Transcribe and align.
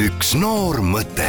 üks 0.00 0.30
noor 0.38 0.78
mõte 0.80 1.26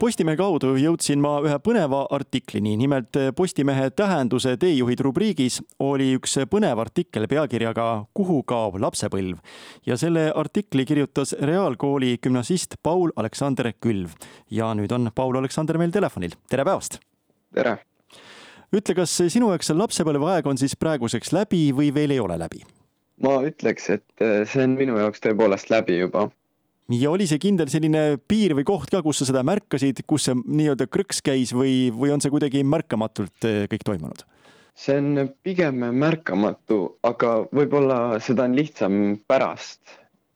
Postimehe 0.00 0.38
kaudu 0.40 0.70
jõudsin 0.80 1.20
ma 1.20 1.34
ühe 1.44 1.58
põneva 1.60 2.06
artiklini, 2.16 2.78
nimelt 2.80 3.18
Postimehe 3.36 3.90
Tähenduse 3.92 4.54
teejuhid 4.62 5.02
rubriigis 5.04 5.58
oli 5.84 6.14
üks 6.16 6.38
põnev 6.48 6.80
artikkel 6.80 7.28
pealkirjaga 7.28 7.90
Kuhu 8.16 8.38
kaob 8.48 8.80
lapsepõlv 8.80 9.36
ja 9.84 10.00
selle 10.00 10.30
artikli 10.32 10.88
kirjutas 10.88 11.34
reaalkooli 11.36 12.16
gümnasist 12.24 12.78
Paul-Aleksander 12.80 13.74
Külv. 13.76 14.16
ja 14.48 14.72
nüüd 14.72 14.96
on 14.96 15.12
Paul-Aleksander 15.12 15.76
meil 15.76 15.92
telefonil, 15.92 16.40
tere 16.48 16.64
päevast! 16.64 17.02
tere! 17.52 17.82
ütle, 18.72 18.96
kas 18.96 19.20
sinu 19.28 19.52
jaoks 19.52 19.74
lapsepõlveaeg 19.76 20.48
on 20.48 20.56
siis 20.56 20.78
praeguseks 20.78 21.36
läbi 21.36 21.66
või 21.76 21.92
veel 21.92 22.16
ei 22.16 22.24
ole 22.24 22.40
läbi? 22.40 22.64
Ma 23.20 23.40
ütleks, 23.46 23.90
et 23.96 24.24
see 24.48 24.64
on 24.64 24.76
minu 24.78 24.98
jaoks 25.00 25.22
tõepoolest 25.24 25.72
läbi 25.72 25.98
juba 26.00 26.28
ja 26.98 27.10
oli 27.10 27.26
see 27.30 27.40
kindel 27.42 27.70
selline 27.70 28.18
piir 28.28 28.54
või 28.58 28.66
koht 28.66 28.90
ka, 28.92 29.02
kus 29.04 29.22
sa 29.22 29.28
seda 29.28 29.42
märkasid, 29.46 30.02
kus 30.08 30.26
see 30.28 30.36
nii-öelda 30.38 30.88
krõks 30.90 31.22
käis 31.24 31.54
või, 31.54 31.90
või 31.94 32.14
on 32.14 32.22
see 32.22 32.32
kuidagi 32.32 32.64
märkamatult 32.66 33.46
eh, 33.48 33.64
kõik 33.70 33.86
toimunud? 33.86 34.24
see 34.80 34.96
on 34.96 35.28
pigem 35.44 35.82
märkamatu, 35.98 36.96
aga 37.04 37.42
võib-olla 37.52 38.20
seda 38.24 38.46
on 38.48 38.54
lihtsam 38.56 38.94
pärast, 39.28 39.82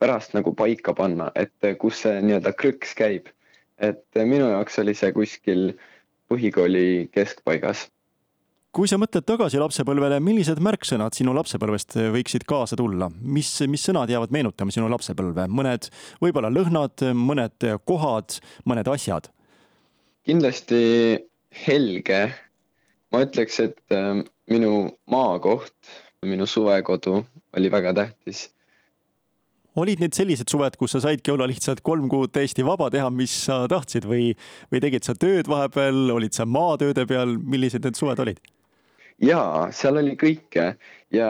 pärast 0.03 0.35
nagu 0.37 0.53
paika 0.59 0.93
panna, 0.97 1.31
et 1.39 1.55
kus 1.81 2.03
see 2.05 2.21
nii-öelda 2.21 2.53
krõks 2.59 2.93
käib. 2.99 3.31
et 3.79 4.05
minu 4.15 4.51
jaoks 4.51 4.79
oli 4.79 4.95
see 4.95 5.13
kuskil 5.17 5.73
põhikooli 6.31 7.09
keskpaigas 7.15 7.89
kui 8.75 8.91
sa 8.91 8.99
mõtled 8.99 9.23
tagasi 9.27 9.61
lapsepõlvele, 9.63 10.19
millised 10.25 10.59
märksõnad 10.65 11.15
sinu 11.15 11.35
lapsepõlvest 11.37 11.95
võiksid 12.15 12.47
kaasa 12.49 12.79
tulla, 12.79 13.07
mis, 13.23 13.51
mis 13.71 13.85
sõnad 13.87 14.11
jäävad 14.11 14.35
meenutama 14.35 14.75
sinu 14.75 14.89
lapsepõlve, 14.91 15.47
mõned 15.47 15.87
võib-olla 16.23 16.51
lõhnad, 16.51 17.07
mõned 17.15 17.69
kohad, 17.87 18.41
mõned 18.67 18.91
asjad? 18.91 19.31
kindlasti 20.25 20.81
helge. 21.67 22.23
ma 23.13 23.21
ütleks, 23.23 23.61
et 23.61 23.95
äh, 23.95 24.25
minu 24.51 24.89
maakoht, 25.13 25.77
minu 26.25 26.47
suvekodu 26.49 27.21
oli 27.55 27.71
väga 27.71 27.93
tähtis 27.95 28.49
olid 29.79 30.01
need 30.03 30.15
sellised 30.15 30.51
suved, 30.51 30.77
kus 30.79 30.95
sa 30.95 31.03
saidki 31.03 31.33
olla 31.35 31.47
lihtsalt 31.51 31.83
kolm 31.87 32.07
kuud 32.11 32.33
täiesti 32.35 32.65
vaba, 32.67 32.89
teha, 32.95 33.09
mis 33.11 33.33
sa 33.47 33.65
tahtsid 33.71 34.07
või, 34.07 34.33
või 34.71 34.83
tegid 34.83 35.07
sa 35.07 35.17
tööd 35.19 35.51
vahepeal, 35.51 36.11
olid 36.15 36.35
sa 36.35 36.47
maatööde 36.47 37.07
peal, 37.11 37.37
millised 37.43 37.83
need 37.87 37.99
suved 37.99 38.23
olid? 38.23 38.39
Jaa, 39.23 39.69
seal 39.75 39.99
oli 40.01 40.15
kõike 40.19 40.75
ja 41.15 41.29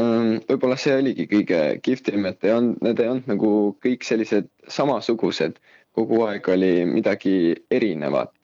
ähm, 0.00 0.38
võib-olla 0.48 0.78
see 0.80 0.96
oligi 0.98 1.28
kõige 1.30 1.62
kihvtim, 1.84 2.26
et 2.30 2.44
ei 2.46 2.54
olnud, 2.54 2.80
need 2.84 3.02
ei 3.02 3.10
olnud 3.12 3.28
nagu 3.30 3.50
kõik 3.84 4.06
sellised 4.06 4.48
samasugused, 4.72 5.58
kogu 5.98 6.22
aeg 6.28 6.48
oli 6.52 6.72
midagi 6.88 7.56
erinevat. 7.70 8.34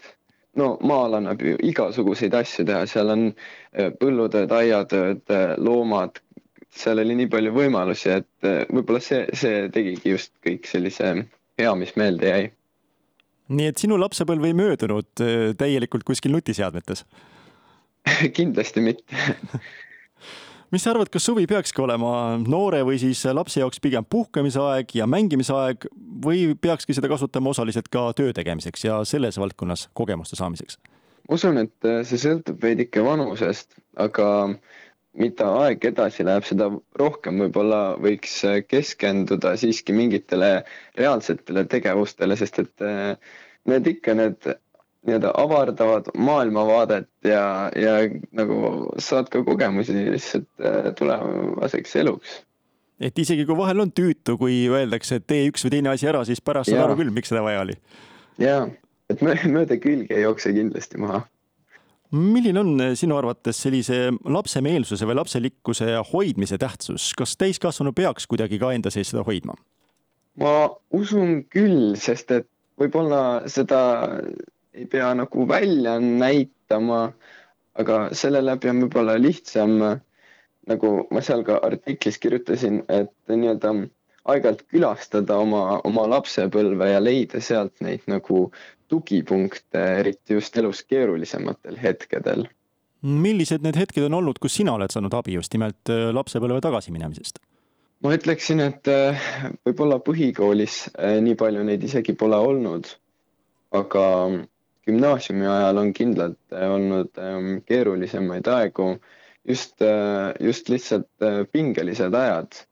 no 0.54 0.76
maal 0.86 1.16
annab 1.18 1.40
ju 1.42 1.56
igasuguseid 1.66 2.34
asju 2.34 2.66
teha, 2.66 2.84
seal 2.86 3.10
on 3.10 3.24
äh, 3.30 3.90
põllutööd, 4.00 4.52
aiatööd, 4.54 5.24
äh, 5.30 5.54
loomad, 5.58 6.20
seal 6.74 7.02
oli 7.02 7.16
nii 7.18 7.30
palju 7.30 7.54
võimalusi, 7.54 8.12
et 8.20 8.46
äh, 8.46 8.62
võib-olla 8.70 9.00
see, 9.02 9.24
see 9.34 9.64
tegigi 9.74 10.14
just 10.14 10.34
kõik 10.46 10.68
sellise 10.70 11.14
hea, 11.58 11.74
mis 11.78 11.96
meelde 11.98 12.30
jäi. 12.30 12.44
nii 13.48 13.70
et 13.70 13.78
sinu 13.82 13.98
lapsepõlv 14.00 14.46
ei 14.46 14.54
möödunud 14.56 15.24
täielikult 15.58 16.06
kuskil 16.06 16.32
nutiseadmetes? 16.32 17.04
kindlasti 18.36 18.84
mitte 18.84 19.16
mis 20.74 20.82
sa 20.82 20.90
arvad, 20.90 21.10
kas 21.12 21.26
suvi 21.28 21.46
peakski 21.50 21.82
olema 21.84 22.36
noore 22.42 22.82
või 22.86 22.98
siis 22.98 23.22
lapse 23.36 23.60
jaoks 23.62 23.82
pigem 23.84 24.06
puhkamise 24.10 24.62
aeg 24.62 24.96
ja 24.98 25.06
mängimise 25.10 25.54
aeg 25.54 25.86
või 26.24 26.54
peakski 26.58 26.96
seda 26.96 27.10
kasutama 27.12 27.52
osaliselt 27.52 27.90
ka 27.92 28.08
töö 28.18 28.34
tegemiseks 28.34 28.88
ja 28.88 29.02
selles 29.08 29.38
valdkonnas 29.40 29.88
kogemuste 29.94 30.38
saamiseks? 30.40 30.80
ma 31.28 31.38
usun, 31.38 31.60
et 31.62 31.90
see 32.08 32.20
sõltub 32.20 32.58
veidike 32.60 33.00
vanusest, 33.04 33.78
aga 33.96 34.26
mida 35.16 35.46
aeg 35.62 35.86
edasi 35.88 36.26
läheb, 36.26 36.44
seda 36.44 36.68
rohkem 37.00 37.38
võib-olla 37.44 37.94
võiks 38.02 38.40
keskenduda 38.68 39.54
siiski 39.60 39.94
mingitele 39.96 40.50
reaalsetele 40.98 41.64
tegevustele, 41.70 42.36
sest 42.36 42.60
et 42.64 42.86
need 43.70 43.88
ikka 43.94 44.18
need 44.18 44.50
nii-öelda 45.06 45.32
avardavad 45.36 46.08
maailmavaadet 46.16 47.08
ja, 47.24 47.70
ja 47.76 47.94
nagu 48.32 48.86
saad 48.98 49.28
ka 49.32 49.44
kogemusi 49.44 49.96
lihtsalt 50.12 50.48
äh, 50.64 50.90
tulevaseks 50.98 51.96
eluks. 51.96 52.40
et 53.00 53.18
isegi 53.18 53.44
kui 53.46 53.56
vahel 53.56 53.84
on 53.84 53.92
tüütu, 53.92 54.38
kui 54.40 54.64
öeldakse, 54.70 55.20
et 55.20 55.26
tee 55.26 55.44
üks 55.50 55.66
või 55.66 55.76
teine 55.76 55.92
asi 55.92 56.08
ära, 56.08 56.24
siis 56.24 56.40
pärast 56.40 56.72
saad 56.72 56.84
aru 56.86 56.96
küll, 57.02 57.12
miks 57.14 57.32
seda 57.32 57.44
vaja 57.44 57.64
oli. 57.66 57.76
jaa, 58.40 58.66
et 59.12 59.22
mööda 59.24 59.78
külge 59.82 60.16
ei 60.16 60.24
jookse 60.24 60.54
kindlasti 60.56 61.00
maha. 61.02 61.24
milline 62.14 62.60
on 62.60 62.88
sinu 62.96 63.18
arvates 63.18 63.60
sellise 63.66 64.08
lapsemeelsuse 64.24 65.06
või 65.06 65.20
lapselikkuse 65.20 66.00
hoidmise 66.12 66.58
tähtsus, 66.58 67.12
kas 67.18 67.36
täiskasvanu 67.36 67.92
peaks 67.92 68.26
kuidagi 68.26 68.58
ka 68.58 68.72
enda 68.72 68.90
sees 68.94 69.12
seda 69.12 69.26
hoidma? 69.26 69.58
ma 70.40 70.56
usun 70.90 71.44
küll, 71.52 71.94
sest 72.00 72.30
et 72.34 72.48
võib-olla 72.80 73.44
seda 73.50 73.80
ei 74.74 74.86
pea 74.90 75.12
nagu 75.14 75.48
välja 75.48 75.98
näitama, 76.00 77.12
aga 77.78 77.98
selle 78.12 78.42
läbi 78.44 78.70
on 78.70 78.84
võib-olla 78.84 79.14
lihtsam, 79.20 79.76
nagu 80.70 80.94
ma 81.10 81.22
seal 81.24 81.44
ka 81.46 81.60
artiklis 81.66 82.18
kirjutasin, 82.22 82.82
et 82.88 83.12
nii-öelda 83.30 83.74
aeg-ajalt 84.24 84.64
külastada 84.72 85.36
oma, 85.40 85.80
oma 85.84 86.06
lapsepõlve 86.08 86.88
ja 86.90 87.00
leida 87.02 87.40
sealt 87.44 87.82
neid 87.84 88.06
nagu 88.10 88.48
tugipunkte, 88.88 89.82
eriti 90.00 90.36
just 90.38 90.56
elus 90.60 90.84
keerulisematel 90.88 91.80
hetkedel. 91.82 92.46
millised 93.04 93.60
need 93.60 93.76
hetked 93.76 94.06
on 94.06 94.14
olnud, 94.16 94.38
kus 94.40 94.54
sina 94.56 94.72
oled 94.78 94.92
saanud 94.92 95.12
abi 95.14 95.34
just 95.34 95.52
nimelt 95.52 95.92
äh, 95.92 96.08
lapsepõlve 96.16 96.60
tagasiminemisest? 96.64 97.40
ma 98.04 98.14
ütleksin, 98.16 98.60
et 98.64 98.88
äh, 98.88 99.20
võib-olla 99.66 100.00
põhikoolis 100.04 100.78
äh, 100.96 101.20
nii 101.24 101.36
palju 101.40 101.64
neid 101.68 101.84
isegi 101.84 102.16
pole 102.16 102.36
olnud, 102.36 102.88
aga 103.76 104.06
gümnaasiumi 104.86 105.46
ajal 105.46 105.80
on 105.82 105.92
kindlalt 105.96 106.38
äh, 106.52 106.70
olnud 106.70 107.18
ähm, 107.18 107.58
keerulisemaid 107.68 108.48
aegu, 108.50 108.94
just, 109.48 109.82
äh, 109.82 110.32
just 110.40 110.68
lihtsalt 110.68 111.08
äh, 111.22 111.42
pingelised 111.52 112.14
ajad, 112.14 112.64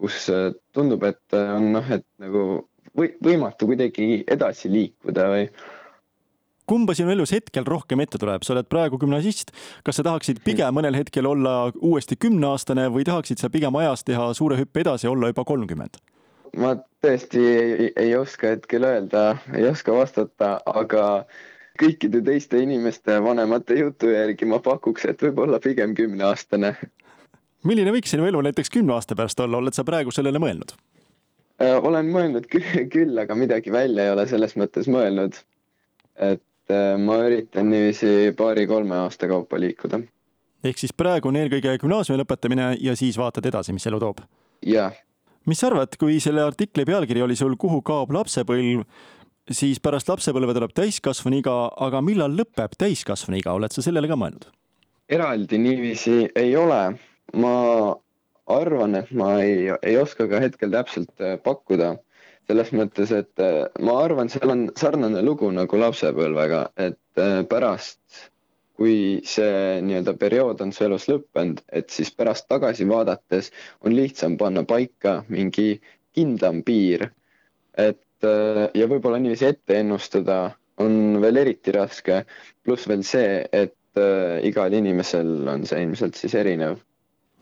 kus 0.00 0.30
tundub, 0.72 1.02
et 1.04 1.36
on 1.36 1.74
noh, 1.74 1.90
et 1.92 2.06
nagu 2.22 2.44
või, 2.96 3.12
võimatu 3.22 3.68
kuidagi 3.68 4.24
edasi 4.30 4.70
liikuda 4.72 5.28
või 5.28 5.50
kumba 6.70 6.94
sinu 6.94 7.10
elus 7.10 7.32
hetkel 7.34 7.64
rohkem 7.66 7.98
ette 8.04 8.18
tuleb, 8.20 8.44
sa 8.46 8.54
oled 8.54 8.68
praegu 8.70 8.98
gümnasist, 9.02 9.50
kas 9.82 9.98
sa 9.98 10.04
tahaksid 10.06 10.38
pigem 10.46 10.76
mõnel 10.78 10.94
hetkel 10.94 11.26
olla 11.26 11.72
uuesti 11.74 12.14
kümneaastane 12.14 12.84
või 12.94 13.02
tahaksid 13.08 13.42
sa 13.42 13.50
pigem 13.50 13.74
ajas 13.80 14.06
teha 14.06 14.28
suure 14.38 14.56
hüppe 14.60 14.84
edasi 14.84 15.08
ja 15.08 15.10
olla 15.10 15.32
juba 15.32 15.44
kolmkümmend? 15.44 15.98
ma 16.58 16.74
tõesti 17.04 17.42
ei, 17.42 17.90
ei 17.96 18.14
oska 18.18 18.54
hetkel 18.54 18.86
öelda, 18.86 19.36
ei 19.54 19.66
oska 19.68 19.94
vastata, 19.94 20.56
aga 20.66 21.04
kõikide 21.80 22.22
teiste 22.24 22.60
inimeste 22.62 23.16
vanemate 23.24 23.78
jutu 23.78 24.10
järgi 24.12 24.48
ma 24.48 24.60
pakuks, 24.64 25.06
et 25.08 25.22
võib-olla 25.22 25.60
pigem 25.62 25.94
kümneaastane. 25.94 26.74
milline 27.64 27.92
võiks 27.92 28.12
sinu 28.14 28.26
elu 28.28 28.40
näiteks 28.48 28.70
kümne 28.70 28.94
aasta 28.96 29.16
pärast 29.16 29.40
olla, 29.40 29.58
oled 29.58 29.76
sa 29.76 29.84
praegu 29.84 30.12
sellele 30.14 30.38
mõelnud? 30.42 30.76
Olen 31.60 32.08
mõelnud 32.08 32.46
küll, 32.94 33.18
aga 33.20 33.34
midagi 33.36 33.72
välja 33.72 34.06
ei 34.06 34.14
ole 34.14 34.26
selles 34.28 34.56
mõttes 34.56 34.88
mõelnud. 34.88 35.36
et 36.20 36.44
ma 36.98 37.18
üritan 37.26 37.70
niiviisi 37.70 38.32
paari-kolme 38.36 38.96
aasta 39.04 39.28
kaupa 39.28 39.60
liikuda. 39.60 40.00
ehk 40.64 40.78
siis 40.78 40.92
praegu 40.92 41.28
on 41.28 41.36
eelkõige 41.36 41.78
gümnaasiumi 41.82 42.20
lõpetamine 42.22 42.74
ja 42.80 42.96
siis 42.96 43.18
vaatad 43.18 43.46
edasi, 43.46 43.72
mis 43.72 43.86
elu 43.86 44.00
toob? 44.00 44.20
jah. 44.66 44.92
mis 45.46 45.60
sa 45.60 45.66
arvad, 45.66 45.96
kui 45.98 46.20
selle 46.20 46.42
artikli 46.42 46.84
pealkiri 46.84 47.22
oli 47.22 47.36
sul 47.36 47.56
Kuhu 47.56 47.82
kaob 47.82 48.12
lapsepõlv, 48.12 48.84
siis 49.50 49.80
pärast 49.82 50.08
lapsepõlve 50.10 50.54
tuleb 50.56 50.72
täiskasvanuiga, 50.76 51.56
aga 51.86 52.00
millal 52.04 52.34
lõpeb 52.38 52.76
täiskasvanuiga, 52.78 53.54
oled 53.58 53.74
sa 53.74 53.84
sellele 53.84 54.10
ka 54.10 54.18
mõelnud? 54.18 54.50
eraldi 55.10 55.58
niiviisi 55.58 56.30
ei 56.38 56.56
ole. 56.56 56.94
ma 57.34 57.54
arvan, 58.50 58.94
et 58.98 59.10
ma 59.14 59.36
ei, 59.42 59.68
ei 59.86 59.96
oska 59.98 60.26
ka 60.30 60.40
hetkel 60.42 60.72
täpselt 60.74 61.22
äh, 61.22 61.36
pakkuda. 61.42 61.96
selles 62.50 62.72
mõttes, 62.74 63.12
et 63.14 63.38
äh, 63.38 63.68
ma 63.78 63.94
arvan, 64.02 64.30
seal 64.32 64.50
on 64.50 64.62
sarnane 64.78 65.22
lugu 65.22 65.50
nagu 65.54 65.78
lapsepõlvega, 65.78 66.64
et 66.82 67.22
äh, 67.22 67.44
pärast, 67.46 68.00
kui 68.74 69.20
see 69.28 69.78
nii-öelda 69.86 70.16
periood 70.18 70.62
on 70.64 70.72
su 70.74 70.86
elus 70.86 71.06
lõppenud, 71.10 71.60
et 71.70 71.90
siis 71.94 72.10
pärast 72.10 72.48
tagasi 72.50 72.88
vaadates 72.88 73.52
on 73.86 73.94
lihtsam 73.94 74.38
panna 74.40 74.64
paika 74.66 75.20
mingi 75.28 75.76
kindlam 76.16 76.64
piir. 76.66 77.10
et 77.78 78.00
Äh, 78.20 78.66
ja 78.76 78.88
võib-olla 78.90 79.20
niiviisi 79.20 79.48
ette 79.48 79.80
ennustada 79.80 80.50
on 80.80 81.20
veel 81.22 81.40
eriti 81.40 81.72
raske. 81.72 82.24
pluss 82.64 82.88
veel 82.88 83.02
see, 83.06 83.40
et 83.52 83.96
äh, 83.96 84.40
igal 84.44 84.72
inimesel 84.76 85.48
on 85.48 85.64
see 85.66 85.80
ilmselt 85.86 86.18
siis 86.18 86.34
erinev. 86.36 86.78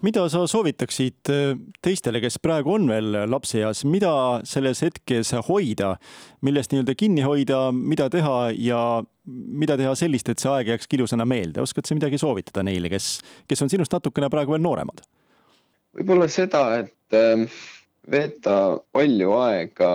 mida 0.02 0.28
sa 0.30 0.44
soovitaksid 0.46 1.30
äh, 1.34 1.56
teistele, 1.82 2.20
kes 2.22 2.38
praegu 2.38 2.76
on 2.76 2.86
veel 2.88 3.24
lapseeas, 3.26 3.84
mida 3.84 4.40
selles 4.44 4.82
hetkes 4.86 5.34
hoida, 5.48 5.96
millest 6.46 6.70
nii-öelda 6.70 6.94
kinni 6.94 7.26
hoida, 7.26 7.72
mida 7.72 8.06
teha 8.10 8.52
ja 8.54 9.02
mida 9.26 9.76
teha 9.76 9.96
sellist, 9.98 10.28
et 10.28 10.38
see 10.38 10.52
aeg 10.52 10.70
jääks 10.70 10.86
ilusana 10.94 11.26
meelde, 11.26 11.60
oskad 11.60 11.86
sa 11.86 11.98
midagi 11.98 12.22
soovitada 12.22 12.62
neile, 12.62 12.88
kes, 12.88 13.18
kes 13.50 13.66
on 13.66 13.74
sinust 13.74 13.92
natukene 13.92 14.30
praegu 14.30 14.54
veel 14.54 14.62
nooremad? 14.62 15.02
võib-olla 15.98 16.28
seda, 16.30 16.62
et 16.78 17.18
ähm, 17.18 17.48
veeta 18.10 18.78
palju 18.92 19.32
aega 19.38 19.90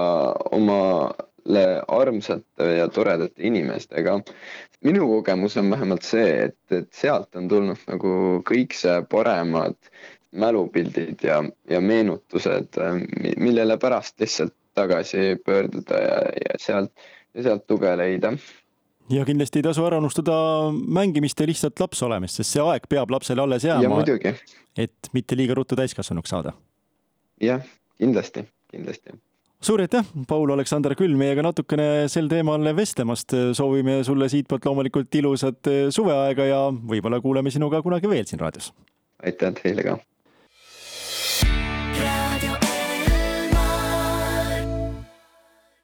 omale 0.52 1.66
armsate 1.88 2.70
ja 2.78 2.88
toredate 2.88 3.44
inimestega, 3.44 4.20
minu 4.84 5.08
kogemus 5.08 5.58
on 5.58 5.72
vähemalt 5.72 6.06
see, 6.08 6.50
et, 6.50 6.60
et 6.72 6.90
sealt 6.94 7.36
on 7.40 7.48
tulnud 7.52 7.88
nagu 7.88 8.16
kõik 8.48 8.76
see 8.78 9.00
paremad 9.12 9.78
mälupildid 10.34 11.22
ja, 11.24 11.44
ja 11.70 11.80
meenutused, 11.82 12.80
millele 13.38 13.78
pärast 13.78 14.20
lihtsalt 14.22 14.56
tagasi 14.74 15.36
pöörduda 15.46 16.00
ja, 16.02 16.18
ja 16.46 16.58
sealt, 16.60 16.92
ja 17.34 17.44
sealt 17.44 17.68
tuge 17.68 17.92
leida. 17.98 18.34
ja 19.10 19.26
kindlasti 19.26 19.62
ei 19.62 19.68
tasu 19.68 19.86
ära 19.86 20.00
unustada 20.02 20.36
mängimist 20.72 21.40
ja 21.40 21.48
lihtsalt 21.48 21.80
laps 21.80 22.02
olemist, 22.04 22.42
sest 22.42 22.58
see 22.58 22.66
aeg 22.66 22.90
peab 22.90 23.14
lapsele 23.14 23.42
alles 23.42 23.64
jääma. 23.68 24.02
et 24.78 25.14
mitte 25.14 25.38
liiga 25.38 25.54
ruttu 25.54 25.78
täiskasvanuks 25.78 26.34
saada. 26.34 26.54
jah, 27.42 27.62
kindlasti, 28.04 28.46
kindlasti 28.72 29.16
suur 29.64 29.80
aitäh, 29.80 30.08
Paul-Aleksander 30.28 30.92
Küll, 31.00 31.16
meiega 31.16 31.44
natukene 31.46 32.10
sel 32.12 32.28
teemal 32.32 32.68
vestlemast. 32.76 33.32
soovime 33.56 34.02
sulle 34.04 34.28
siitpoolt 34.30 34.66
loomulikult 34.68 35.16
ilusat 35.16 35.72
suveaega 35.96 36.50
ja 36.50 36.64
võib-olla 36.74 37.22
kuuleme 37.24 37.54
sinuga 37.54 37.82
kunagi 37.82 38.12
veel 38.12 38.28
siin 38.28 38.44
raadios. 38.44 38.74
aitäh 39.24 39.56
teile 39.62 39.88
ka 39.88 40.02